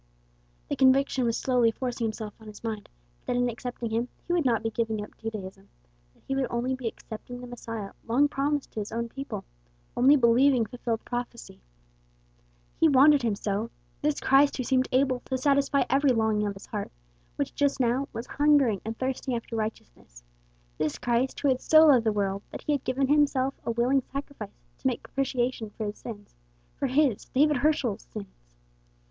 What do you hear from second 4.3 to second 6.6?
would not be giving up Judaism, that he would